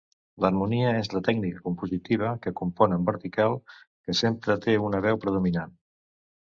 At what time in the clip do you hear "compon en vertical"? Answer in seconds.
2.63-3.59